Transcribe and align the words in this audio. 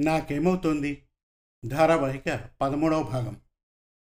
నాకేమవుతోంది? 0.00 1.02
ధారావాహిక 1.66 2.50
పదమూడవ 2.60 3.02
భాగం. 3.02 3.40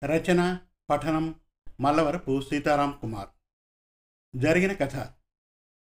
రచన 0.05 0.59
పఠనం 0.89 1.35
మల్లవరపు 1.81 2.41
సీతారాం 2.41 2.97
కుమార్. 3.01 3.29
జరిగిన 4.35 4.73
కథ. 4.73 4.95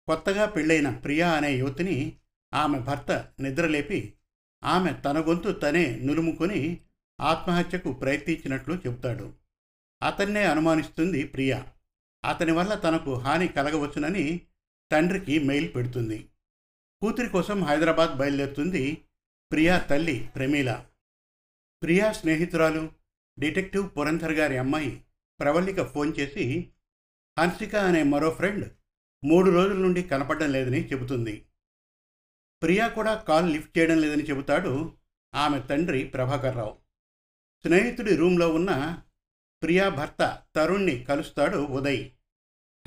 కొత్తగా 0.07 0.45
పెళ్ళైన 0.45 0.89
ప్రియా 0.89 1.31
అనే 1.31 1.51
యువతిని 1.51 2.17
ఆమె 2.53 2.79
భర్త 2.79 3.27
నిద్రలేపి 3.39 4.13
ఆమె 4.63 4.93
తన 5.05 5.19
గొంతు 5.19 5.51
తనే 5.51 5.99
నులుముకొని 5.99 6.81
ఆత్మహత్యకు 7.21 7.93
ప్రయత్నించినట్లు 7.93 8.73
చెబుతాడు. 8.73 9.33
అతన్నే 10.03 10.43
అనుమానిస్తుంది 10.43 11.23
ప్రియా. 11.23 11.71
అతని 12.25 12.51
వల్ల 12.51 12.73
తనకు 12.73 13.13
హాని 13.13 13.47
కలగవచ్చునని 13.47 14.41
తండ్రికి 14.91 15.39
మెయిల్ 15.39 15.75
పెడుతుంది. 15.75 16.29
కూతురి 17.01 17.29
కోసం 17.29 17.63
హైదరాబాద్ 17.63 18.17
బయలుదేరుతుంది 18.17 19.05
ప్రియా 19.51 19.79
తల్లి 19.79 20.29
ప్రమీల. 20.35 20.85
ప్రియా 21.83 22.11
స్నేహితురాలు 22.11 22.91
డిటెక్టివ్ 23.39 23.89
పురంధర్ 23.97 24.31
గారి 24.31 24.57
అమ్మాయి 24.57 25.03
ప్రవళిక 25.39 25.83
ఫోన్ 25.83 26.13
చేసి 26.19 26.71
హన్సిక 27.39 27.75
అనే 27.75 28.03
మరో 28.03 28.31
ఫ్రెండ్ 28.31 28.73
మూడు 29.25 29.51
రోజుల 29.51 29.77
నుండి 29.77 30.03
కనపడడం 30.03 30.51
లేదని 30.51 30.87
చెబుతుంది. 30.87 31.45
ప్రియా 32.63 32.87
కూడా 32.87 33.15
కాల్ 33.15 33.53
లిఫ్ట్ 33.53 33.77
చేయడం 33.77 33.97
లేదని 33.97 34.23
చెబుతాడు 34.23 34.95
ఆమె 35.35 35.59
తండ్రి 35.59 36.03
ప్రభాకర్ 36.03 36.55
రావు. 36.55 36.77
స్నేహితుడి 37.67 38.15
రూమ్లో 38.15 38.53
ఉన్న 38.53 39.03
ప్రియా 39.63 39.89
భర్త 39.89 40.43
తరుణ్ణి 40.55 41.03
కలుస్తాడు 41.03 41.57
ఉదయ్. 41.57 42.11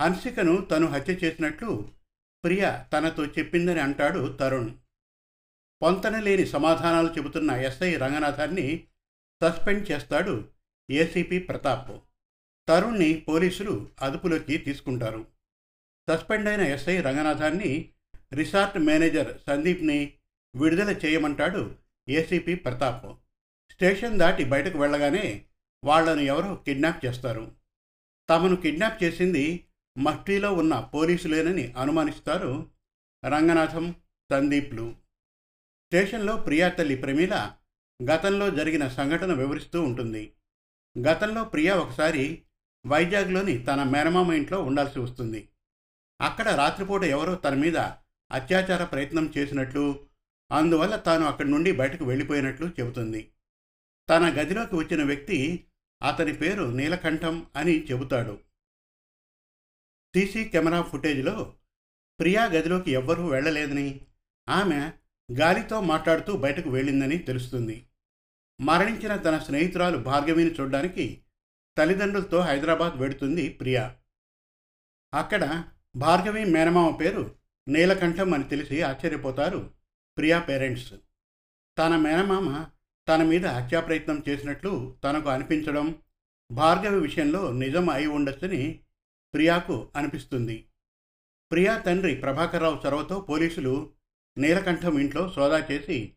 హన్సికను 0.00 0.56
తను 0.56 0.86
హత్య 0.86 1.12
చేసినట్లు 1.12 1.92
ప్రియా 2.44 2.88
తనతో 2.92 3.26
చెప్పిందని 3.26 3.80
అంటాడు 3.80 4.36
తరుణ్. 4.40 4.81
పొంతనలేని 5.82 6.46
సమాధానాలు 6.46 7.08
చెబుతున్న 7.08 7.50
ఎస్ఐ 7.50 7.96
రంగనాథాన్ని 7.96 8.84
సస్పెండ్ 9.42 9.90
చేస్తాడు 9.90 10.48
ఏసీపీ 10.90 11.38
ప్రతాప్. 11.38 12.02
తరుణ్ని 12.68 13.14
పోలీసులు 13.14 13.88
అదుపులోకి 14.02 14.58
తీసుకుంటారు. 14.58 15.26
సస్పెండ్ 16.10 16.48
అయిన 16.48 16.60
ఎస్ఐ 16.60 17.00
రంగనాథాన్ని 17.00 17.90
రిసార్ట్ 18.32 18.78
మేనేజర్ 18.78 19.38
సందీప్ని 19.46 20.12
విడుదల 20.56 20.90
చేయమంటాడు 20.90 21.76
ఏసీపీ 22.08 22.54
ప్రతాప్. 22.54 23.18
స్టేషన్ 23.72 24.18
దాటి 24.18 24.44
బయటకు 24.44 24.78
వెళ్ళగానే 24.78 25.44
వాళ్ళను 25.84 26.20
ఎవరో 26.20 26.54
కిడ్నాప్ 26.54 27.06
చేస్తారు. 27.06 27.52
తమను 28.30 28.56
కిడ్నాప్ 28.56 29.04
చేసింది 29.04 29.66
మట్టిలో 29.98 30.52
ఉన్న 30.52 30.80
పోలీసులేనని 30.80 31.72
అనుమానిస్తారు 31.72 32.70
రంగనాథం 33.24 33.94
సందీప్లు. 34.30 35.01
స్టేషన్లో 35.92 36.36
ప్రియా 36.36 36.68
తల్లి 36.68 36.96
ప్రమీల 36.96 37.54
గతంలో 38.12 38.50
జరిగిన 38.50 38.88
సంఘటన 38.88 39.32
వివరిస్తూ 39.32 39.82
ఉంటుంది. 39.82 40.32
గతంలో 41.08 41.44
ప్రియా 41.44 41.74
ఒకసారి 41.74 42.42
వైజాగ్లోని 42.86 43.58
తన 43.58 43.82
మేనమామ 43.82 44.32
ఇంట్లో 44.32 44.62
ఉండాల్సి 44.62 44.98
వస్తుంది. 44.98 45.48
అక్కడ 46.20 46.48
రాత్రిపూట 46.48 47.02
ఎవరో 47.04 47.34
తన 47.34 47.54
మీద 47.54 47.76
అత్యాచార 48.32 48.84
ప్రయత్నం 48.84 49.34
చేసినట్లు 49.38 50.06
అందువల్ల 50.52 50.96
తాను 50.96 51.26
అక్కడి 51.26 51.50
నుండి 51.50 51.72
బయటకు 51.72 52.04
వెళ్ళిపోయినట్లు 52.04 52.66
చెబుతుంది. 52.66 53.32
తన 54.10 54.34
గదిలోకి 54.40 54.74
వచ్చిన 54.74 55.04
వ్యక్తి 55.04 55.64
అతని 56.02 56.32
పేరు 56.32 56.64
నీలకంఠం 56.64 57.46
అని 57.56 57.84
చెబుతాడు. 57.84 58.40
సీసీ 60.16 60.44
కెమెరా 60.44 60.82
ఫుటేజ్లో 60.82 61.54
ప్రియా 62.20 62.44
గదిలోకి 62.44 62.90
ఎవ్వరూ 62.90 63.28
వెళ్ళలేదని 63.28 64.00
ఆమె 64.48 64.92
గాలితో 65.32 65.80
మాట్లాడుతూ 65.80 66.36
బయటకు 66.36 66.70
వెళ్ళిందని 66.70 67.18
తెలుస్తుంది. 67.18 67.86
మరణించిన 68.60 69.16
తన 69.16 69.38
స్నేహితురాలు 69.38 69.98
భార్గవిని 69.98 70.50
చూడడానికి 70.50 71.22
తల్లిదండ్రులతో 71.78 72.40
హైదరాబాద్ 72.40 72.94
వెడుతుంది 72.96 73.48
ప్రియా. 73.48 73.96
అక్కడ 75.14 75.64
భార్గవి 75.96 76.44
మేనమామ 76.44 76.96
పేరు 76.96 77.34
నీలకంఠం 77.68 78.34
అని 78.34 78.44
తెలిసి 78.44 78.82
ఆశ్చర్యపోతారు 78.82 79.70
ప్రియా 80.18 80.40
పేరెంట్స్. 80.40 80.94
తన 81.78 81.96
మేనమామ 81.96 82.66
తన 83.08 83.22
మీద 83.22 83.46
హత్యాప్రయత్నం 83.46 84.22
చేసినట్లు 84.28 84.96
తనకు 85.04 85.28
అనిపించడం 85.28 85.98
భార్గవి 86.52 87.00
విషయంలో 87.00 87.52
నిజం 87.52 87.90
అయి 87.90 88.06
ఉండొచ్చని 88.06 88.80
ప్రియాకు 89.34 89.90
అనిపిస్తుంది. 89.96 90.66
ప్రియా 91.52 91.78
తండ్రి 91.78 92.14
ప్రభాకర్రావు 92.14 92.80
చొరవతో 92.86 93.20
పోలీసులు 93.20 93.90
నీలకంఠం 94.38 94.98
ఇంట్లో 94.98 95.32
సోదా 95.32 95.66
చేసి 95.66 96.12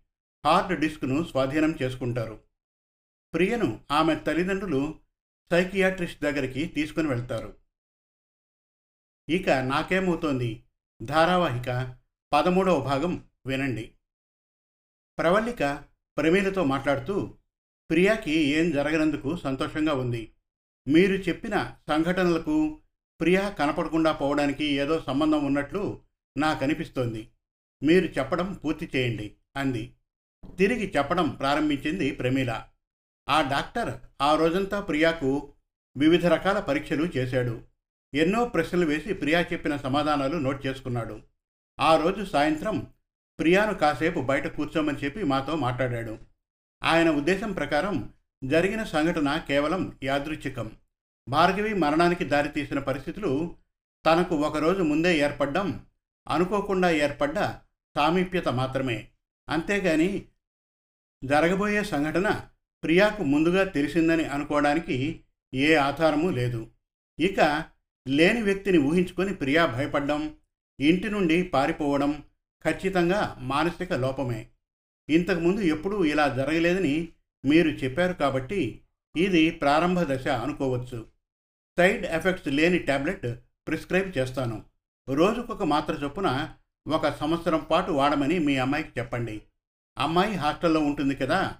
హార్డ్ 0.45 0.79
డిస్క్ను 0.79 1.23
స్వాధీనం 1.23 1.75
చేసుకుంటారు. 1.83 2.43
ప్రియను 3.33 3.81
ఆమె 3.91 4.15
తల్లిదండ్రులు 4.15 4.99
సైకియాట్రిస్ట్ 5.51 6.23
దగ్గరికి 6.23 6.65
తీసుకుని 6.65 7.07
వెళ్తారు. 7.07 7.57
ఇక 9.29 9.49
నాకేమవుతోంది? 9.49 10.63
ధారావాహిక 11.03 11.97
పదమూడవ 12.33 12.79
భాగం 12.79 13.23
వినండి. 13.45 13.91
ప్రవల్లిక 15.19 15.83
ప్రమీలతో 16.17 16.63
మాట్లాడుతూ 16.63 17.33
ప్రియాకి 17.89 18.31
ఏం 18.31 18.71
జరగనందుకు 18.71 19.37
సంతోషంగా 19.37 19.93
ఉంది. 19.93 20.31
మీరు 20.87 21.13
చెప్పిన 21.13 21.75
సంఘటనలకు 21.89 22.81
ప్రియా 23.21 23.49
కనపడకుండా 23.49 24.11
పోవడానికి 24.11 24.65
ఏదో 24.65 25.01
సంబంధం 25.01 25.45
ఉన్నట్లు 25.45 26.01
నాకనిపిస్తోంది. 26.37 27.29
మీరు 27.85 28.05
చెప్పడం 28.05 28.53
పూర్తి 28.53 28.91
చేయండి 28.95 29.35
అంది. 29.57 29.93
తిరిగి 30.57 30.93
చెప్పడం 30.97 31.29
ప్రారంభించింది 31.29 32.11
ప్రమీల. 32.11 32.63
ఆ 33.29 33.41
డాక్టర్ 33.41 33.99
ఆ 34.21 34.35
రోజంతా 34.35 34.79
ప్రియాకు 34.79 35.53
వివిధ 35.97 36.25
రకాల 36.25 36.59
పరీక్షలు 36.59 37.05
చేశాడు. 37.17 37.61
ఎన్నో 38.13 38.45
ప్రశ్నలు 38.45 38.85
వేసి 38.85 39.13
ప్రియా 39.13 39.41
చెప్పిన 39.41 39.77
సమాధానాలు 39.77 40.37
నోట్ 40.37 40.67
చేసుకున్నాడు. 40.67 41.21
ఆ 41.79 41.97
రోజు 41.97 42.25
సాయంత్రం 42.25 42.87
ప్రియాను 43.39 43.73
కాసేపు 43.73 44.19
బయట 44.19 44.47
కూర్చోమని 44.47 44.97
చెప్పి 44.97 45.23
మాతో 45.23 45.55
మాట్లాడాడు. 45.55 46.19
ఆయన 46.83 47.09
ఉద్దేశం 47.09 47.53
ప్రకారం 47.53 48.13
జరిగిన 48.43 48.83
సంఘటన 48.83 49.37
కేవలం 49.37 49.99
యాదృచ్ఛికం. 50.03 50.71
భార్గవి 51.29 51.73
మరణానికి 51.73 52.25
దారితీసిన 52.25 52.79
పరిస్థితులు 52.79 53.55
తనకు 54.05 54.35
ఒకరోజు 54.35 54.83
ముందే 54.83 55.17
ఏర్పడ్డం 55.17 55.85
అనుకోకుండా 56.27 56.89
ఏర్పడ్డ 56.89 57.39
సామీప్యత 57.95 58.47
మాత్రమే. 58.47 59.07
అంతేగాని 59.49 60.25
జరగబోయే 61.23 61.83
సంఘటన 61.83 62.47
ప్రియాకు 62.83 63.23
ముందుగా 63.23 63.63
తెలిసిందని 63.63 64.25
అనుకోవడానికి 64.25 65.21
ఏ 65.53 65.75
ఆధారమూ 65.75 66.29
లేదు. 66.29 66.71
ఇక 67.19 67.65
లేని 68.07 68.41
వ్యక్తిని 68.41 68.77
ఊహించుకొని 68.77 69.33
ప్రియా 69.33 69.65
భయపడడం 69.65 70.35
ఇంటి 70.79 71.09
నుండి 71.09 71.43
పారిపోవడం 71.43 72.23
ఖచ్చితంగా 72.65 73.35
మానసిక 73.39 73.93
లోపమే. 73.93 74.49
ఇంతకుముందు 75.09 75.61
ఎప్పుడూ 75.61 76.05
ఇలా 76.05 76.27
జరగలేదని 76.27 77.09
మీరు 77.45 77.69
చెప్పారు 77.69 78.13
కాబట్టి 78.13 78.81
ఇది 79.17 79.51
ప్రారంభ 79.51 79.99
దశ 79.99 80.27
అనుకోవచ్చు. 80.27 81.07
సైడ్ 81.77 82.05
ఎఫెక్ట్స్ 82.05 82.47
లేని 82.47 82.79
ట్యాబ్లెట్ 82.79 83.39
ప్రిస్క్రైబ్ 83.67 84.17
చేస్తాను. 84.17 84.63
రోజుకొక 85.09 85.63
మాత్ర 85.63 85.93
చొప్పున 85.93 86.53
ఒక 86.87 87.09
సంవత్సరం 87.09 87.59
పాటు 87.59 87.91
వాడమని 87.91 88.39
మీ 88.39 88.57
అమ్మాయికి 88.57 88.99
చెప్పండి. 88.99 89.41
అమ్మాయి 89.97 90.35
హాస్టల్లో 90.35 90.79
ఉంటుంది 90.79 91.15
కదా 91.15 91.55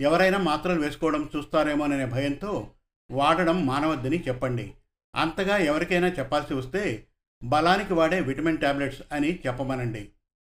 ఎవరైనా 0.00 0.38
మాత్రలు 0.38 0.80
వేసుకోవడం 0.80 1.30
చూస్తారేమోననే 1.36 2.06
భయంతో 2.06 2.70
వాడడం 3.10 3.66
మానవద్దని 3.66 4.22
చెప్పండి. 4.22 4.74
అంతగా 5.16 5.56
ఎవరికైనా 5.56 6.08
చెప్పాల్సి 6.08 6.54
వస్తే 6.54 7.06
బలానికి 7.44 7.94
వాడే 7.94 8.20
విటమిన్ 8.20 8.58
ట్యాబ్లెట్స్ 8.58 9.02
అని 9.12 9.38
చెప్పమనండి. 9.46 10.10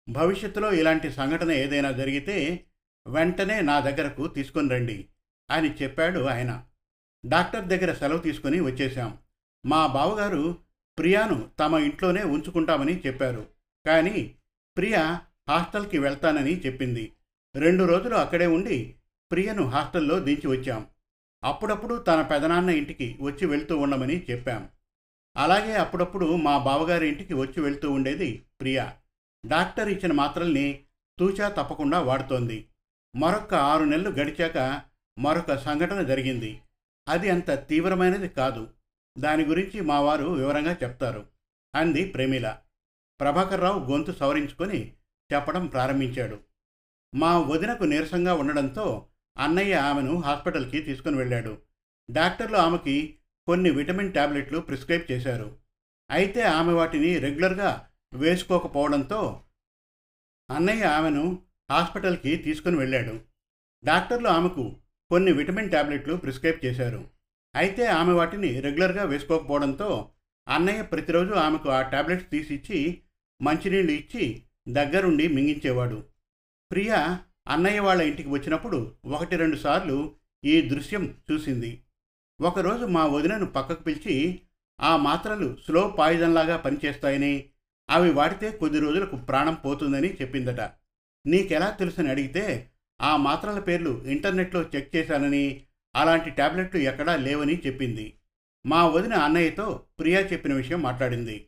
భవిష్యత్తులో 0.09 0.73
ఇలాంటి 0.73 1.13
సంఘటన 1.13 1.53
ఏదైనా 1.53 1.91
జరిగితే 1.91 2.65
వెంటనే 3.07 3.61
నా 3.61 3.81
దగ్గరకు 3.81 4.27
తీసుకొని 4.27 4.69
రండి 4.69 5.07
అని 5.51 5.75
చెప్పాడు 5.75 6.21
ఆయన. 6.21 6.65
డాక్టర్ 7.27 7.65
దగ్గర 7.65 7.95
సెలవు 7.95 8.19
తీసుకుని 8.19 8.61
వచ్చేశాం. 8.61 9.19
మా 9.67 9.87
బావగారు 9.87 10.59
ప్రియాను 10.99 11.51
తమ 11.61 11.75
ఇంట్లోనే 11.75 12.23
ఉంచుకుంటామని 12.23 13.03
చెప్పారు. 13.07 13.56
కానీ 13.87 14.35
ప్రియ 14.77 14.97
హాస్టల్కి 15.49 15.99
వెళ్తానని 15.99 16.61
చెప్పింది. 16.61 17.13
రెండు 17.57 17.85
రోజులు 17.85 18.15
అక్కడే 18.15 18.47
ఉండి 18.47 18.95
ప్రియను 19.33 19.69
హాస్టల్లో 19.69 20.21
దించి 20.21 20.47
వచ్చాం. 20.47 20.87
అప్పుడప్పుడు 21.45 21.95
తన 21.95 22.23
పెదనాన్న 22.23 22.71
ఇంటికి 22.71 23.17
వచ్చి 23.21 23.47
వెళ్తూ 23.47 23.79
ఉండమని 23.79 24.27
చెప్పాం. 24.31 24.69
అలాగే 25.37 25.75
అప్పుడప్పుడు 25.75 26.37
మా 26.37 26.59
బావగారి 26.59 27.09
ఇంటికి 27.09 27.35
వచ్చి 27.35 27.63
వెళ్తూ 27.63 27.91
ఉండేది 27.91 28.43
ప్రియ. 28.61 28.87
డాక్టర్ 29.47 29.89
ఇచ్చిన 29.89 30.13
మాత్రల్ని 30.13 30.85
తూచా 31.19 31.49
తప్పకుండా 31.49 32.01
వాడుతోంది. 32.01 32.69
మరొక 33.17 33.55
ఆరు 33.55 33.85
నెలలు 33.85 34.11
గడిచాక 34.11 34.83
మరొక 35.19 35.55
సంఘటన 35.55 36.03
జరిగింది. 36.03 36.61
అది 37.09 37.31
అంత 37.31 37.51
తీవ్రమైనది 37.51 38.29
కాదు. 38.29 38.71
దాని 39.19 39.45
గురించి 39.45 39.81
మా 39.81 40.01
వారు 40.01 40.25
వివరంగా 40.25 40.77
చెప్తారు. 40.83 41.27
అంది 41.75 42.05
ప్రేమిల. 42.05 42.59
ప్రభాకర్రావు 43.21 43.79
గొంతు 43.91 44.13
సవరించుకొని 44.13 44.93
చెప్పడం 45.33 45.67
ప్రారంభించాడు. 45.67 46.41
మా 47.15 47.39
వదినకు 47.39 47.85
నీరసంగా 47.85 48.35
ఉండడంతో 48.35 49.09
అన్నయ్య 49.39 49.75
ఆమెను 49.75 50.21
హాస్పిటల్కి 50.21 50.81
తీసుకుని 50.81 51.17
వెళ్ళాడు. 51.17 51.59
డాక్టర్లు 52.11 52.57
ఆమెకి 52.57 53.19
కొన్ని 53.49 53.71
విటమిన్ 53.71 54.13
టాబ్లెట్లు 54.13 54.61
ప్రిస్క్రైబ్ 54.61 55.13
చేశారు. 55.13 55.59
అయితే 56.11 56.43
ఆమె 56.43 56.73
వాటిని 56.73 57.19
రెగ్యులర్గా 57.19 57.89
వేసుకోకపోవడంతో 58.13 59.45
అన్నయ్య 60.51 60.85
ఆమెను 60.85 61.43
హాస్పిటల్కి 61.71 62.37
తీసుకుని 62.37 62.77
వెళ్ళాడు. 62.77 63.21
డాక్టర్లు 63.85 64.29
ఆమెకు 64.29 64.77
కొన్ని 65.11 65.33
విటమిన్ 65.33 65.71
టాబ్లెట్లు 65.71 66.17
ప్రిస్క్రైబ్ 66.17 66.65
చేశారు. 66.67 67.11
అయితే 67.55 67.87
ఆమె 67.87 68.13
వాటిని 68.13 68.61
రెగ్యులర్గా 68.61 69.05
వేసుకోకపోవడంతో 69.05 70.11
అన్నయ్య 70.49 70.83
ప్రతిరోజు 70.83 71.33
ఆమెకు 71.33 71.69
ఆ 71.69 71.83
టాబ్లెట్స్ 71.83 72.31
తీసిచ్చి 72.31 73.03
మంచినీళ్ళు 73.43 73.93
ఇచ్చి 73.93 74.43
దగ్గరుండి 74.69 75.29
మింగించేవాడు. 75.29 76.05
ప్రియ 76.73 77.17
అన్నయ్య 77.49 77.81
వాళ్ళ 77.81 78.03
ఇంటికి 78.03 78.29
వచ్చినప్పుడు 78.29 78.95
ఒకటి 79.05 79.37
రెండు 79.37 79.57
సార్లు 79.57 80.15
ఈ 80.45 80.61
దృశ్యం 80.61 81.15
చూసింది. 81.33 81.83
ఒకరోజు 82.41 82.85
మా 82.85 83.07
వదినను 83.07 83.47
పక్కకు 83.47 83.83
పిలిచి 83.83 84.41
ఆ 84.81 84.97
మాత్రలు 84.97 85.57
స్లో 85.67 85.89
పాయిజన్లాగా 85.89 86.57
పనిచేస్తాయని 86.57 87.45
అవి 87.91 88.11
వాడితే 88.11 88.51
కొద్ది 88.51 88.79
రోజులకు 88.79 89.17
ప్రాణం 89.17 89.55
పోతుందని 89.55 90.15
చెప్పిందట. 90.15 90.61
నీకెలా 91.27 91.71
తెలుసని 91.71 92.11
అడిగితే 92.11 92.71
ఆ 93.03 93.17
మాత్రల 93.17 93.59
పేర్లు 93.59 94.05
ఇంటర్నెట్లో 94.05 94.63
చెక్ 94.63 94.97
చేశానని 94.97 95.65
అలాంటి 95.97 96.31
టాబ్లెట్లు 96.31 96.81
ఎక్కడా 96.81 97.17
లేవని 97.17 97.63
చెప్పింది. 97.67 98.15
మా 98.67 98.87
వదిన 98.87 99.15
అన్నయ్యతో 99.15 99.83
ప్రియా 99.99 100.21
చెప్పిన 100.21 100.55
విషయం 100.55 100.83
మాట్లాడింది. 100.83 101.47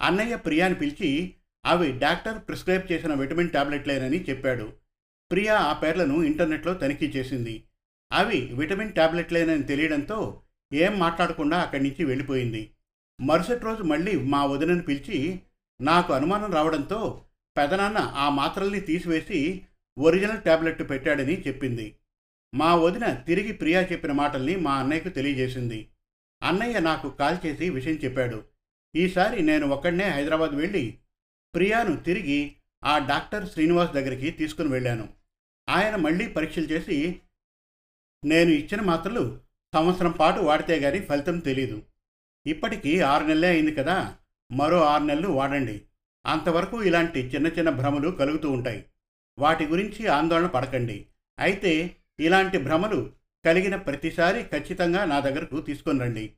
అన్నయ్య 0.00 0.36
ప్రియాని 0.36 0.74
పిలిచి 0.74 1.34
అవి 1.66 1.98
డాక్టర్ 1.98 2.38
ప్రిస్క్రైబ్ 2.38 2.92
చేసిన 2.92 3.14
విటమిన్ 3.14 3.50
టాబ్లెట్లేనని 3.50 4.24
చెప్పాడు. 4.24 4.72
ప్రియా 5.30 5.56
ఆ 5.56 5.72
పేర్లను 5.72 6.22
ఇంటర్నెట్లో 6.22 6.74
తనిఖీ 6.74 7.06
చేసింది. 7.06 7.64
అవి 8.12 8.40
విటమిన్ 8.40 8.92
టాబ్లెట్లేనని 8.92 9.62
తెలియడంతో 9.62 10.42
ఏం 10.72 10.98
మాట్లాడకుండా 10.98 11.58
అక్కడి 11.60 11.82
నుంచి 11.82 12.04
వెళ్ళిపోయింది. 12.04 12.70
మరుసటి 13.20 13.64
రోజు 13.64 13.82
మళ్ళీ 13.82 14.16
మా 14.16 14.44
వదినను 14.44 14.82
పిలిచి 14.82 15.40
నాకు 15.80 16.12
అనుమానం 16.12 16.52
రావడంతో 16.52 17.24
పెదనాన్న 17.56 17.98
ఆ 17.98 18.28
మాత్రల్ని 18.28 18.80
తీసివేసి 18.80 19.62
ఒరిజినల్ 19.98 20.42
టాబ్లెట్ 20.42 20.90
పెట్టాడని 20.90 21.40
చెప్పింది. 21.40 21.96
మా 22.54 22.74
వదిన 22.74 23.12
తిరిగి 23.12 23.52
ప్రియా 23.52 23.82
చెప్పిన 23.82 24.12
మాటల్ని 24.12 24.56
మా 24.56 24.74
అన్నయ్యకు 24.74 25.08
తెలియజేసింది. 25.08 25.88
అన్నయ్య 26.42 26.80
నాకు 26.80 27.10
కాల్ 27.10 27.46
చేసి 27.46 27.70
విషయం 27.70 27.94
చెప్పాడు. 27.94 28.44
ఈసారి 28.96 29.42
నేను 29.42 29.66
ఒక్కడనే 29.66 30.04
హైదరాబాద్ 30.04 30.50
వెళ్ళి 30.50 30.98
ప్రియాను 31.54 31.96
తిరిగి 31.96 32.56
ఆ 32.84 32.98
డాక్టర్ 32.98 33.48
శ్రీనివాస్ 33.48 33.92
దగ్గరికి 33.92 34.30
తీసుకుని 34.30 34.68
వెళ్ళాను. 34.68 35.08
ఆయన 35.68 35.96
మళ్ళీ 35.96 36.28
పరీక్షలు 36.28 36.64
చేసి 36.64 37.20
నేను 38.24 38.50
ఇచ్చిన 38.50 38.80
మాత్రలు 38.80 39.40
సంవత్సరం 39.74 40.10
పాటు 40.10 40.40
వాడితే 40.40 40.76
గాని 40.76 41.00
ఫలితం 41.00 41.38
తెలీదు. 41.38 41.82
ఇప్పటికీ 42.46 43.00
ఆరు 43.00 43.24
నెలలే 43.24 43.48
అయింది 43.48 43.74
కదా 43.74 44.16
మరో 44.52 44.82
ఆరు 44.82 45.04
నెలలు 45.04 45.28
వాడండి. 45.28 45.82
అంతవరకు 46.26 46.82
ఇలాంటి 46.82 47.20
చిన్న 47.20 47.46
చిన్న 47.46 47.70
భ్రమలు 47.70 48.10
కలుగుతూ 48.10 48.50
ఉంటాయి. 48.50 48.84
వాటి 49.38 49.66
గురించి 49.66 50.06
ఆందోళన 50.06 50.46
పడకండి. 50.46 51.06
అయితే 51.38 51.96
ఇలాంటి 52.20 52.58
భ్రమలు 52.58 53.12
కలిగిన 53.44 53.76
ప్రతిసారి 53.76 54.42
ఖచ్చితంగా 54.42 55.04
నా 55.04 55.20
దగ్గరకు 55.20 55.60
తీసుకొని 55.60 56.00
రండి. 56.00 56.34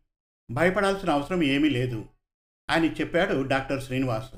భయపడాల్సిన 0.51 1.11
అవసరం 1.11 1.43
ఏమీ 1.43 1.69
లేదు. 1.69 2.09
అని 2.71 2.93
చెప్పాడు 2.93 3.43
డాక్టర్ 3.43 3.83
శ్రీనివాస్. 3.83 4.37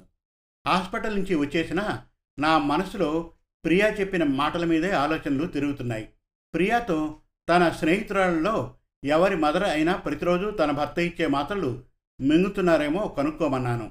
హాస్పిటల్ 0.69 1.14
నుంచి 1.14 1.34
వచ్చేసిన 1.34 2.02
నా 2.38 2.58
మనసులో 2.58 3.31
ప్రియా 3.64 3.88
చెప్పిన 3.88 4.25
మాటల 4.25 4.64
మీదే 4.64 4.90
ఆలోచనలు 4.90 5.46
తిరుగుతున్నాయి. 5.46 6.08
ప్రియాతో 6.55 7.20
తన 7.49 7.69
స్నేహితురాలలో 7.69 8.75
ఎవరి 9.05 9.37
మదర్ 9.37 9.64
అయినా 9.64 9.96
ప్రతిరోజు 9.96 10.50
తన 10.50 10.70
భర్త 10.70 10.99
ఇచ్చే 10.99 11.26
మాటలు 11.26 11.82
మింగుతున్నారేమో 12.20 13.08
కనుక్కోమన్నాను. 13.08 13.90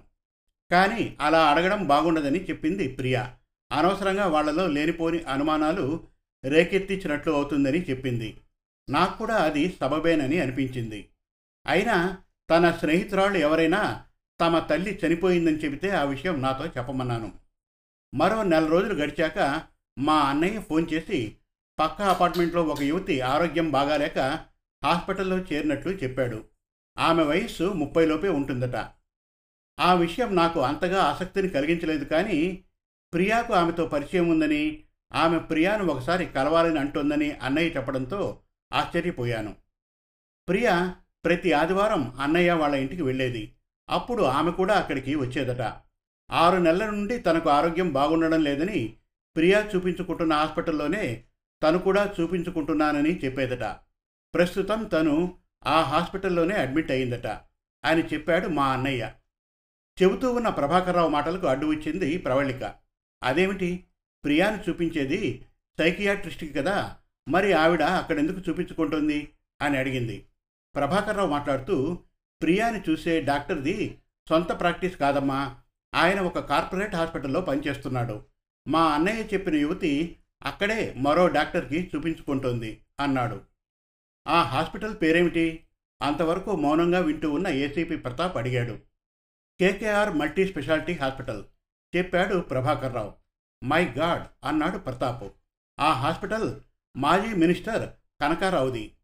కానీ 0.72 1.18
అలా 1.22 1.48
అడగడం 1.48 1.88
బాగుండదని 1.88 2.44
చెప్పింది 2.44 2.88
ప్రియా. 2.88 3.34
అనవసరంగా 3.72 4.28
వాళ్ళలో 4.28 4.68
లేనిపోని 4.68 5.24
అనుమానాలు 5.24 6.08
రేకెత్తించినట్లు 6.46 7.34
అవుతుందని 7.34 7.82
చెప్పింది. 7.82 8.38
నాకు 8.90 9.18
కూడా 9.18 9.36
అది 9.36 9.78
సబబేనని 9.82 10.40
అనిపించింది. 10.40 11.10
అయినా 11.68 12.18
తన 12.50 12.72
స్నేహితురాళ్ళు 12.72 13.38
ఎవరైనా 13.38 14.06
తమ 14.42 14.60
తల్లి 14.60 15.00
చనిపోయిందని 15.06 15.56
చెబితే 15.56 15.90
ఆ 15.90 16.04
విషయం 16.04 16.42
నాతో 16.42 16.66
చెప్పమన్నాను. 16.66 17.34
మరో 18.16 18.44
నెల 18.44 18.66
రోజులు 18.66 18.94
గడిచాక 18.94 19.64
మా 20.00 20.20
అన్నయ్య 20.20 20.62
ఫోన్ 20.62 20.88
చేసి 20.94 21.38
పక్క 21.80 22.02
అపార్ట్మెంట్లో 22.02 22.64
ఒక 22.64 22.82
యువతి 22.82 23.22
ఆరోగ్యం 23.22 23.72
బాగాలేక 23.72 24.20
హాస్పిటల్లో 24.84 25.38
చేరినట్లు 25.38 25.92
చెప్పాడు. 25.92 26.46
ఆమె 27.00 27.24
వయస్సు 27.24 27.64
ముప్పైలోపే 27.64 28.30
ఉంటుందట. 28.30 28.76
ఆ 29.80 29.94
విషయం 29.94 30.36
నాకు 30.36 30.60
అంతగా 30.60 31.02
ఆసక్తిని 31.02 31.50
కలిగించలేదు 31.50 32.04
కానీ 32.04 32.64
ప్రియాకు 33.14 33.54
ఆమెతో 33.54 33.88
పరిచయం 33.88 34.30
ఉందని 34.30 34.84
ఆమె 35.14 35.40
ప్రియాను 35.40 35.86
ఒకసారి 35.86 36.26
కలవాలని 36.26 36.80
అంటోందని 36.80 37.32
అన్నయ్య 37.32 37.70
చెప్పడంతో 37.70 38.40
ఆశ్చర్యపోయాను. 38.74 39.56
ప్రియా 40.50 40.96
ప్రతి 41.26 41.54
ఆదివారం 41.54 42.20
అన్నయ్య 42.20 42.54
వాళ్ళ 42.54 42.76
ఇంటికి 42.76 43.02
వెళ్ళేది. 43.02 43.56
అప్పుడు 43.92 44.24
ఆమె 44.24 44.52
కూడా 44.52 44.76
అక్కడికి 44.76 45.16
వచ్చేదట. 45.16 45.74
ఆరు 46.32 46.58
నెలల 46.58 46.90
నుండి 46.90 47.18
తనకు 47.18 47.50
ఆరోగ్యం 47.50 47.94
బాగుండడం 47.94 48.44
లేదని 48.44 48.96
ప్రియా 49.36 49.70
చూపించుకుంటున్న 49.76 50.34
హాస్పిటల్లోనే 50.34 51.24
తను 51.64 51.80
కూడా 51.80 52.14
చూపించుకుంటున్నానని 52.22 53.20
చెప్పేదట. 53.26 53.64
ప్రస్తుతం 54.34 54.84
తను 54.84 55.38
ఆ 55.68 55.82
హాస్పిటల్లోనే 55.82 56.56
అడ్మిట్ 56.56 56.92
అయిందట 56.92 57.28
అని 57.86 58.04
చెప్పాడు 58.04 58.48
మా 58.48 58.68
అన్నయ్య. 58.68 59.12
చెబుతూ 60.04 60.34
ఉన్న 60.34 60.50
ప్రభాకర్రావు 60.50 61.10
మాటలకు 61.10 61.48
అడ్డు 61.48 61.66
వచ్చింది 61.66 62.18
ప్రవళిక. 62.18 62.76
అదేమిటి? 63.24 63.84
ప్రియాను 64.24 64.70
చూపించేది 64.70 65.46
సైకియాట్రిస్ట్కి 65.78 66.54
కదా? 66.54 66.96
మరి 67.30 67.54
ఆవిడ 67.54 67.82
అక్కడెందుకు 67.82 68.50
చూపించుకుంటుంది? 68.50 69.30
అని 69.62 69.78
అడిగింది. 69.78 70.26
ప్రభాకర్రావు 70.76 71.30
మాట్లాడుతూ 71.30 72.00
ప్రియాని 72.42 72.82
చూసే 72.90 73.22
డాక్టర్ది 73.22 74.00
సొంత 74.30 74.60
ప్రాక్టీస్ 74.60 74.98
కాదమ్మా. 74.98 75.58
ఆయన 75.96 76.20
ఒక 76.20 76.40
కార్పొరేట్ 76.40 76.96
హాస్పిటల్లో 76.96 77.42
పనిచేస్తున్నాడు. 77.42 78.26
మా 78.68 78.86
అన్నయ్య 78.86 79.24
చెప్పిన 79.24 79.56
యువతి 79.56 80.20
అక్కడే 80.44 80.94
మరో 80.98 81.28
డాక్టర్కి 81.28 81.92
చూపించుకుంటోంది 81.96 82.84
అన్నాడు. 83.00 83.42
ఆ 84.28 84.42
హాస్పిటల్ 84.42 84.96
పేరేమిటి? 85.02 85.68
అంతవరకు 86.02 86.56
మౌనంగా 86.56 87.00
వింటూ 87.00 87.32
ఉన్న 87.32 87.48
ఏసీపీ 87.48 87.96
ప్రతాప్ 87.96 88.38
అడిగాడు. 88.38 88.80
కేకేఆర్ 89.60 90.16
మల్టీ 90.16 90.48
స్పెషాలిటీ 90.48 90.94
హాస్పిటల్ 90.94 91.44
చెప్పాడు 91.98 92.40
ప్రభాకర్రావు. 92.40 93.14
మై 93.64 93.86
గాడ్ 93.86 94.46
అన్నాడు 94.46 94.78
ప్రతాప్. 94.78 95.32
ఆ 95.80 95.92
హాస్పిటల్ 95.92 96.56
మాజీ 96.98 97.28
మినిస్టర్ 97.28 97.90
కనకారావుది. 98.22 98.96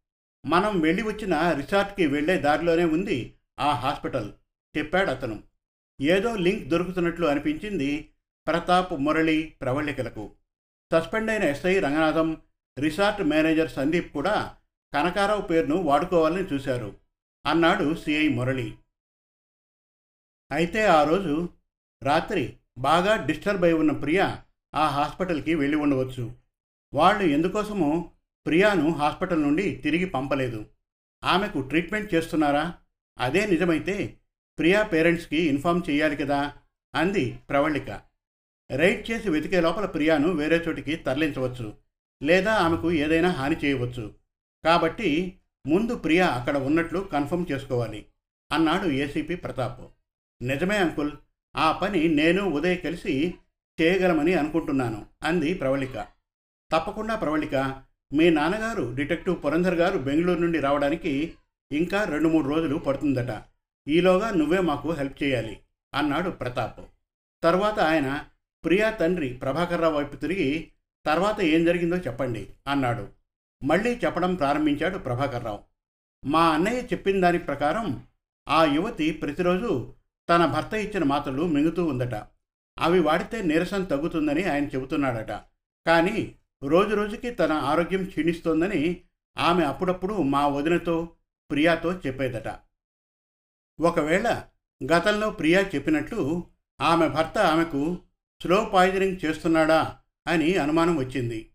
మనం 0.47 0.79
వెళ్ళి 0.79 1.03
వచ్చిన 1.03 1.53
రిసార్ట్కి 1.53 2.05
వెళ్ళే 2.05 2.37
దారిలోనే 2.37 2.85
ఉంది 2.85 3.35
ఆ 3.59 3.73
హాస్పిటల్ 3.73 4.31
చెప్పాడు 4.77 5.09
అతను. 5.11 5.43
ఏదో 6.01 6.35
లింక్ 6.35 6.69
దొరుకుతున్నట్లు 6.69 7.27
అనిపించింది 7.27 8.09
ప్రతాప్ 8.47 8.93
మురళి 8.93 9.53
ప్రవళికలకు. 9.61 10.31
సస్పెండ్ 10.93 11.29
అయిన 11.29 11.43
S I 11.43 11.79
Ranganatham 11.79 12.41
resort 12.79 13.21
manager 13.21 13.71
Sandeep 13.71 14.13
కూడా 14.13 14.55
కనకారావు 14.93 15.41
పేరును 15.41 15.75
వాడుకోవాలని 15.75 16.43
చూశారు 16.53 16.95
అన్నాడు 17.45 17.95
సిఐ 17.95 18.27
మురళి. 18.27 18.75
అయితే 20.51 20.85
ఆ 20.85 21.03
రోజు 21.03 21.49
రాత్రి 22.03 22.55
బాగా 22.77 23.15
డిస్టర్బ్ 23.15 23.63
అయి 23.63 23.73
ఉన్న 23.73 23.91
ప్రియ 23.91 24.35
ఆ 24.75 24.87
హాస్పిటల్కి 24.87 25.55
వెళ్ళి 25.55 25.77
ఉండవచ్చు. 25.77 26.33
వాళ్ళు 26.93 27.23
ఎందుకోసమో 27.23 28.11
ప్రియాను 28.47 28.91
హాస్పిటల్ 28.91 29.43
నుండి 29.43 29.71
తిరిగి 29.71 30.05
పంపలేదు. 30.05 30.65
ఆమెకు 31.23 31.61
ట్రీట్మెంట్ 31.61 32.13
చేస్తున్నారా? 32.13 32.73
అదే 33.19 33.45
నిజమైతే 33.45 34.17
ప్రియా 34.59 34.83
పేరెంట్స్కి 34.83 35.37
ఇన్ఫామ్ 35.37 35.81
చేయాలి 35.89 36.15
కదా? 36.15 36.53
అంది 36.95 37.39
ప్రవళిక. 37.49 38.01
రైడ్ 38.75 39.11
చేసి 39.11 39.29
వెతికే 39.29 39.61
లోపల 39.61 39.85
ప్రియాను 39.85 40.29
వేరే 40.31 40.57
చోటికి 40.57 40.95
తరలించవచ్చు. 40.95 41.77
లేదా 42.23 42.53
ఆమెకు 42.53 42.91
ఏదైనా 42.91 43.29
హాని 43.29 43.55
చేయవచ్చు. 43.55 44.15
కాబట్టి 44.65 45.37
ముందు 45.67 45.95
ప్రియా 45.95 46.27
అక్కడ 46.27 46.57
ఉన్నట్లు 46.57 46.99
కన్ఫర్మ్ 46.99 47.45
చేసుకోవాలి 47.51 48.05
అన్నాడు 48.51 48.87
ఏసీపీ 48.87 49.35
ప్రతాప్. 49.35 49.91
నిజమే 50.41 50.77
అంకుల్ 50.77 51.11
ఆ 51.55 51.71
పని 51.71 52.07
నేను 52.07 52.43
ఉదయ్ 52.43 52.81
కలిసి 52.81 53.33
చేయగలమని 53.81 54.33
అనుకుంటున్నాను 54.33 55.05
అంది 55.23 55.53
ప్రవళిక. 55.53 56.07
తప్పకుండా 56.71 57.15
ప్రవళిక 57.15 57.83
మీ 58.13 58.29
నాన్నగారు 58.29 58.93
డిటెక్టివ్ 58.95 59.43
పురంధర్ 59.45 59.75
గారు 59.75 59.97
బెంగళూరు 59.97 60.39
నుండి 60.39 60.59
రావడానికి 60.59 61.33
ఇంకా 61.71 62.03
రెండు 62.03 62.29
మూడు 62.29 62.47
రోజులు 62.47 62.77
పడుతుందట. 62.77 63.43
ఈలోగా 63.87 64.31
నువ్వే 64.31 64.59
మాకు 64.59 64.91
హెల్ప్ 64.91 65.23
చేయాలి 65.23 65.59
అన్నాడు 65.93 66.29
ప్రతాప్. 66.29 66.79
తర్వాత 67.43 67.79
ఆయన 67.79 68.25
ప్రియా 68.65 68.89
తండ్రి 68.89 69.33
ప్రభాకర్రావు 69.33 69.97
వైపు 69.97 70.15
తిరిగి 70.15 70.71
తర్వాత 71.05 71.41
ఏం 71.41 71.65
జరిగిందో 71.65 71.97
చెప్పండి 71.97 72.49
అన్నాడు. 72.67 73.07
మళ్ళీ 73.63 73.95
చెప్పడం 74.05 74.35
ప్రారంభించాడు 74.35 74.97
ప్రభాకర్రావు 74.97 75.59
మా 76.25 76.49
అన్నయ్య 76.49 76.81
చెప్పిన 76.81 77.21
దాని 77.21 77.39
ప్రకారం 77.39 78.03
ఆ 78.49 78.63
యువతి 78.63 79.11
ప్రతిరోజు 79.11 79.93
తన 80.29 80.45
భర్త 80.45 80.73
ఇచ్చిన 80.73 81.03
మాటలు 81.03 81.45
మింగుతూ 81.45 81.85
ఉందట. 81.85 82.15
అవి 82.79 82.99
వాడితే 82.99 83.41
నీరసం 83.41 83.83
తగ్గుతుందని 83.83 84.43
ఆయన 84.43 84.67
చెబుతున్నాడట. 84.67 85.31
కానీ 85.87 86.35
రోజు 86.63 86.95
రోజుకి 86.95 87.31
తన 87.31 87.51
ఆరోగ్యం 87.51 88.05
క్షీణిస్తోందని 88.05 89.01
ఆమె 89.37 89.63
అప్పుడప్పుడు 89.65 90.13
మా 90.13 90.47
వదినతో 90.47 91.09
ప్రియాతో 91.51 91.93
చెప్పేదట. 91.93 92.59
ఒకవేళ 93.81 94.43
గతంలో 94.93 95.29
ప్రియా 95.29 95.61
చెప్పినట్లు 95.75 96.43
ఆమె 96.81 97.09
భర్త 97.09 97.37
ఆమెకు 97.37 97.97
స్లో 98.41 98.65
పాయిజనింగ్ 98.65 99.25
చేస్తున్నాడా 99.25 99.97
అని 100.27 100.57
అనుమానం 100.57 100.97
వచ్చింది. 100.97 101.51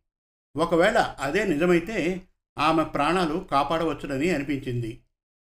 ఒకవేళ 0.56 0.98
అదే 0.98 1.44
నిజమైతే 1.44 2.22
ఆమె 2.58 2.84
ప్రాణాలు 2.84 3.48
కాపాడవచ్చునని 3.50 4.30
అనిపించింది. 4.30 5.02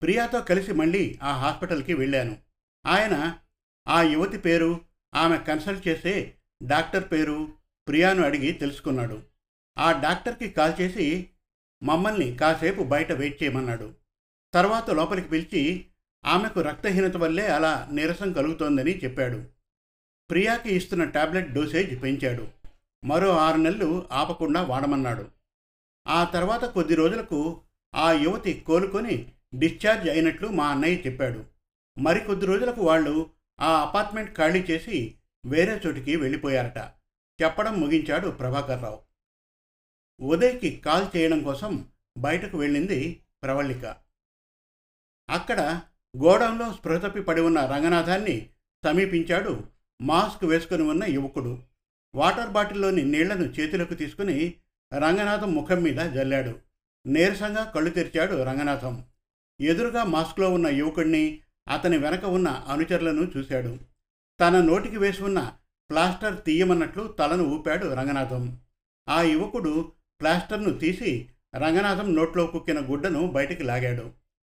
ప్రియాతో 0.02 0.40
కలిసి 0.40 0.72
మళ్ళీ 0.72 1.18
ఆ 1.22 1.32
హాస్పిటల్కి 1.32 1.94
వెళ్ళాను. 1.94 2.36
ఆయన 2.86 3.38
ఆ 3.88 4.02
యువతి 4.02 4.38
పేరు 4.38 4.80
ఆమె 5.14 5.38
కన్సల్ట్ 5.38 5.88
చేసే 5.88 6.34
డాక్టర్ 6.62 7.12
పేరు 7.12 7.48
ప్రియాను 7.88 8.22
అడిగి 8.22 8.52
తెలుసుకున్నాడు. 8.52 9.35
ఆ 9.78 10.00
డాక్టర్కి 10.00 10.50
కాల్ 10.50 10.80
చేసి 10.80 11.30
మమ్మల్ని 11.82 12.36
కాసేపు 12.36 12.82
బయట 12.82 13.12
వెయిట్ 13.12 13.42
చేయమన్నాడు. 13.42 13.94
తర్వాత 14.54 14.90
లోపలికి 14.90 15.28
పిలిచి 15.28 15.86
ఆమెకు 16.26 16.60
రక్తహీనత 16.60 17.16
వల్లే 17.16 17.46
అలా 17.46 17.88
నీరసం 17.92 18.32
కలుగుతోందని 18.32 18.98
చెప్పాడు. 18.98 19.44
ప్రియాకి 20.30 20.74
ఇస్తున్న 20.74 21.04
టాబ్లెట్ 21.04 21.52
డోసేజ్ 21.52 22.02
పెంచాడు. 22.02 22.48
మరో 23.04 23.30
ఆరు 23.30 23.56
నెలలు 23.56 24.08
ఆపకుండా 24.12 24.62
వాడమన్నాడు. 24.62 25.28
ఆ 26.08 26.24
తర్వాత 26.24 26.64
కొద్ది 26.64 26.94
రోజులకు 26.94 27.60
ఆ 27.94 28.12
యువతి 28.12 28.64
కోలుకొని 28.66 29.32
డిశ్చార్జ్ 29.54 30.10
అయినట్లు 30.10 30.48
మా 30.48 30.68
అన్నయ్య 30.68 31.10
చెప్పాడు. 31.10 31.44
మరికొద్ది 31.98 32.46
రోజులకు 32.46 32.80
వాళ్ళు 32.80 33.30
ఆ 33.60 33.82
అపార్ట్మెంట్ 33.82 34.36
ఖాళీ 34.36 34.60
చేసి 34.60 35.14
వేరే 35.46 35.80
చోటికి 35.86 36.16
వెళ్ళిపోయారట. 36.16 36.78
చెప్పడం 37.42 37.80
ముగించాడు 37.80 38.28
ప్రభాకర్రావు. 38.28 39.05
ఉదయ్కి 40.20 40.76
కాల్ 40.76 41.16
చేయడం 41.16 41.42
కోసం 41.42 41.86
బయటకు 42.18 42.58
వెళ్ళింది 42.58 43.22
ప్రవళిక. 43.42 43.96
అక్కడ 45.30 45.80
గోడంలో 46.16 46.72
స్పృహతప్పి 46.72 47.22
పడి 47.22 47.40
ఉన్న 47.40 47.64
రంగనాథాన్ని 47.64 48.50
సమీపించాడు 48.84 49.64
మాస్క్ 50.02 50.44
వేసుకుని 50.44 50.82
ఉన్న 50.82 51.04
యువకుడు. 51.04 51.62
వాటర్ 52.14 52.50
బాటిల్లోని 52.50 53.02
నీళ్ళను 53.02 53.42
చేతిలోకి 53.42 53.94
తీసుకుని 53.94 54.54
రంగనాథం 54.98 55.54
ముఖం 55.54 55.82
మీద 55.82 55.96
జల్లాడు. 55.96 56.58
నీరసంగా 57.06 57.64
కళ్ళు 57.64 57.90
తెరిచాడు 57.90 58.42
రంగనాథం. 58.42 59.04
ఎదురుగా 59.60 60.04
మాస్క్లో 60.04 60.50
ఉన్న 60.50 60.66
యువకుడిని 60.66 61.40
అతని 61.68 61.98
వెనక 61.98 62.24
ఉన్న 62.24 62.48
అనుచరులను 62.48 63.32
చూశాడు. 63.36 63.78
తన 64.40 64.60
నోటికి 64.60 64.96
వేసి 64.96 65.22
ఉన్న 65.22 65.52
ప్లాస్టర్ 65.90 66.44
తీయమన్నట్లు 66.44 67.06
తలను 67.06 67.44
ఊపాడు 67.44 67.94
రంగనాథం. 67.94 68.58
ఆ 69.08 69.22
యువకుడు 69.22 69.92
ప్లాస్టర్ను 70.20 70.72
తీసి 70.72 71.28
రంగనాథం 71.56 72.14
నోట్లో 72.14 72.46
కుక్కిన 72.46 72.80
గుడ్డను 72.80 73.26
బయటికి 73.26 73.62
లాగాడు. 73.62 74.10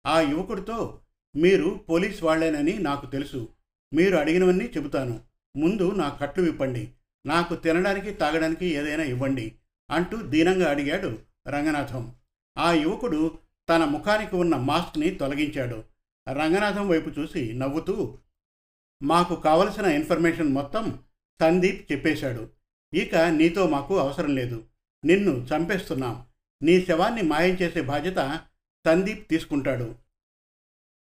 ఆ 0.05 0.19
యువకుడితో 0.21 0.99
మీరు 1.35 1.79
పోలీస్ 1.89 2.23
వాళ్ళేనని 2.23 2.73
నాకు 2.73 3.05
తెలుసు. 3.05 3.49
మీరు 3.93 4.17
అడిగినవన్నీ 4.17 4.65
చెబుతాను. 4.65 5.19
ముందు 5.57 5.91
నా 5.91 6.09
కట్లు 6.09 6.43
విప్పండి. 6.43 6.91
నాకు 7.25 7.55
తినడానికి 7.55 8.11
తాగడానికి 8.11 8.65
ఏదైనా 8.65 9.03
ఇవ్వండి 9.03 9.55
అంటూ 9.91 10.17
దీనంగా 10.17 10.69
అడిగాడు 10.69 11.19
రంగనాథం. 11.47 12.13
ఆ 12.57 12.71
యువకుడు 12.71 13.37
తన 13.69 13.83
ముఖానికి 13.83 14.35
ఉన్న 14.35 14.55
మాస్క్ని 14.55 15.09
తొలగించాడు. 15.09 15.83
రంగనాథం 16.29 16.87
వైపు 16.87 17.19
చూసి 17.19 17.53
నవ్వుతూ 17.53 18.17
మాకు 19.03 19.35
కావలసిన 19.35 19.85
ఇన్ఫర్మేషన్ 19.85 20.53
మొత్తం 20.53 20.99
సందీప్ 21.41 21.91
చెప్పేశాడు. 21.91 22.49
ఇక 22.93 23.15
నీతో 23.15 23.67
మాకు 23.67 23.97
అవసరం 23.97 24.35
లేదు. 24.35 24.63
నిన్ను 25.05 25.47
చంపేస్తున్నాం. 25.55 26.25
నీ 26.63 26.81
శవాన్ని 26.81 27.21
మాయం 27.21 27.55
చేసే 27.55 27.81
బాధ్యత 27.81 28.41
సందీప్ 28.85 29.29
తీసుకుంటాడు. 29.29 29.95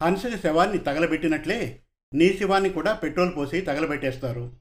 హన్సక 0.03 0.37
శవాన్ని 0.37 0.79
తగలబెట్టినట్లే 0.79 1.83
నీ 2.15 2.37
శవాన్ని 2.37 2.71
కూడా 2.71 2.93
పెట్రోల్ 2.93 3.37
పోసి 3.37 3.61
తగలబెట్టేస్తారు. 3.61 4.53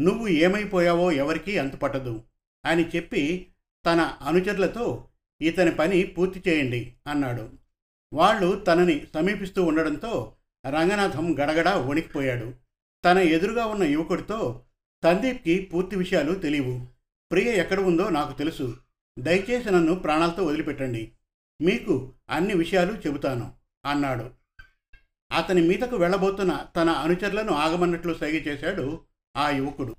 నువ్వు 0.00 0.28
ఏమైపోయావో 0.28 1.12
ఎవరికీ 1.12 1.58
అంతుపట్టదు. 1.58 2.22
అని 2.66 2.88
చెప్పి 2.88 3.46
తన 3.86 4.00
అనుచరులతో 4.00 5.08
ఇతని 5.42 5.70
పని 5.70 6.04
పూర్తి 6.04 6.42
చేయండి 6.48 6.92
అన్నాడు. 7.06 7.50
వాళ్ళు 8.12 8.64
తనని 8.66 9.06
సమీపిస్తూ 9.14 9.64
ఉండడంతో 9.64 10.32
రంగనాథం 10.66 11.34
గడగడ 11.34 11.68
వణికిపోయాడు. 11.68 12.54
తన 13.04 13.18
ఎదురుగా 13.18 13.66
ఉన్న 13.66 13.82
యువకుడితో 13.82 14.62
సందీప్కి 15.04 15.60
పూర్తి 15.60 15.96
విషయాలు 15.96 16.34
తెలియవు. 16.34 16.95
ప్రియ 17.32 17.52
ఎక్కడ 17.52 17.80
ఉందో 17.80 18.08
నాకు 18.08 18.38
తెలుసు. 18.38 18.76
దయచేసి 19.18 19.70
నన్ను 19.70 19.94
ప్రాణాలతో 19.94 20.44
వదిలిపెట్టండి. 20.44 21.12
మీకు 21.62 22.14
అన్ని 22.30 22.54
విషయాలు 22.54 22.92
చెబుతాను 22.92 23.54
అన్నాడు. 23.86 24.30
అతని 25.32 25.68
మీదకు 25.68 25.96
వెళ్ళబోతున్న 25.96 26.66
తన 26.76 26.90
అనుచరులను 26.90 27.52
ఆగమన్నట్లు 27.52 28.14
సైగ 28.14 28.34
చేశాడు 28.34 29.04
ఆ 29.36 29.50
యువకుడు. 29.50 29.96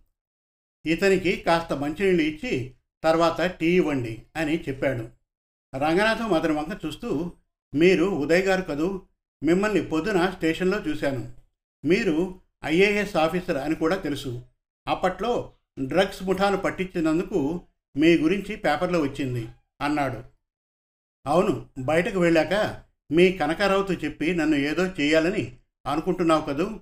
ఇతనికి 0.86 1.38
కాస్త 1.38 1.74
మంచినీళ్ళు 1.74 2.24
ఇచ్చి 2.24 2.76
తర్వాత 3.04 3.42
టీ 3.42 3.76
ఇవ్వండి 3.76 4.24
అని 4.36 4.62
చెప్పాడు. 4.62 5.10
రంగనాథం 5.78 6.34
అతని 6.34 6.54
వంక 6.54 6.86
చూస్తూ 6.86 7.32
మీరు 7.76 8.06
ఉదయ్ 8.06 8.44
గారు 8.44 8.62
కదూ? 8.62 9.02
మిమ్మల్ని 9.44 9.82
పొద్దున 9.82 10.30
స్టేషన్లో 10.30 10.80
చూశాను. 10.80 11.34
మీరు 11.86 12.42
ఐఏఎస్ 12.66 13.16
ఆఫీసర్ 13.16 13.58
అని 13.58 13.76
కూడా 13.76 13.96
తెలుసు. 13.96 14.42
అప్పట్లో 14.88 15.54
డ్రగ్స్ 15.80 16.24
ముఠాను 16.24 16.58
పట్టించినందుకు 16.58 17.62
మీ 17.98 18.18
గురించి 18.18 18.56
పేపర్లో 18.56 19.02
వచ్చింది 19.02 19.48
అన్నాడు. 19.82 20.24
అవును 21.28 21.70
బయటకు 21.80 22.20
వెళ్ళాక 22.20 22.84
మీ 23.12 23.32
కనకారావుతో 23.32 23.94
చెప్పి 23.94 24.36
నన్ను 24.36 24.56
ఏదో 24.56 24.88
చేయాలని 24.88 25.58
అనుకుంటున్నావు 25.88 26.42
కదూ? 26.42 26.80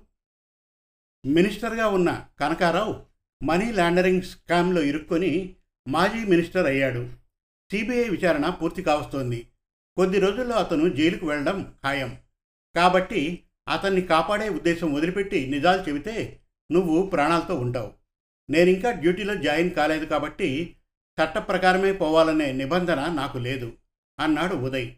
మినిస్టర్గా 1.26 1.86
ఉన్న 1.88 2.26
కనకారావు 2.38 3.02
మనీ 3.42 3.72
లాండరింగ్ 3.72 4.22
స్కామ్లో 4.22 4.82
ఇరుక్కొని 4.82 5.56
మాజీ 5.88 6.24
మినిస్టర్ 6.24 6.66
అయ్యాడు. 6.66 7.10
సిబిఐ 7.72 8.08
విచారణ 8.08 8.48
పూర్తి 8.48 8.82
కావస్తోంది. 8.82 9.48
కొద్ది 9.96 10.20
రోజుల్లో 10.20 10.56
అతను 10.56 10.88
జైలుకు 10.88 11.26
వెళ్ళడం 11.26 11.74
ఖాయం. 11.84 12.18
కాబట్టి 12.76 13.42
అతన్ని 13.68 14.00
కాపాడే 14.00 14.48
ఉద్దేశం 14.48 14.94
వదిలిపెట్టి 14.94 15.46
నిజాలు 15.46 15.88
చెబితే 15.88 16.40
నువ్వు 16.72 17.06
ప్రాణాలతో 17.06 17.54
ఉంటావు. 17.54 18.05
నేనింకా 18.50 18.90
డ్యూటీలో 18.90 19.34
జాయిన్ 19.34 19.74
కాలేదు 19.74 20.04
కాబట్టి 20.04 20.76
చట్ట 21.22 21.38
ప్రకారమే 21.38 21.92
పోవాలనే 21.92 22.52
నిబంధన 22.52 23.12
నాకు 23.12 23.38
లేదు 23.38 23.72
అన్నాడు 24.20 24.54
ఉదయ్. 24.54 24.90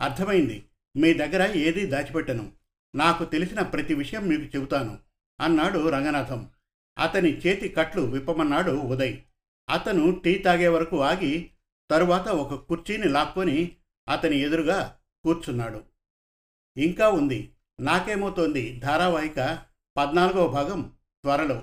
అర్థమైంది. 0.00 0.64
మీ 0.96 1.14
దగ్గర 1.14 1.56
ఏదీ 1.56 1.86
దాచిపెట్టను. 1.86 2.52
నాకు 2.94 3.24
తెలిసిన 3.24 3.62
ప్రతి 3.62 3.94
విషయం 3.94 4.28
మీకు 4.28 4.42
చెబుతాను 4.42 4.98
అన్నాడు 5.40 5.88
రంగనాథం. 5.88 6.50
అతని 6.98 7.38
చేతి 7.38 7.68
కట్లు 7.68 8.02
విప్పమన్నాడు 8.02 8.70
ఉదయ్. 8.70 9.16
అతను 9.70 10.20
టీ 10.24 10.38
తాగే 10.38 10.68
వరకు 10.68 11.00
ఆగి 11.00 11.50
తరువాత 11.90 12.28
ఒక 12.28 12.54
కుర్చీని 12.54 13.08
లాక్కొని 13.08 13.76
అతని 14.08 14.36
ఎదురుగా 14.38 14.96
కూర్చున్నాడు. 15.24 15.82
ఇంకా 16.76 17.08
ఉంది. 17.08 17.50
నాకేమవుతోంది? 17.80 18.78
ధారావాహిక 18.78 19.58
పద్నాలుగవ 19.96 20.48
భాగం 20.48 20.92
త్వరలో. 21.22 21.62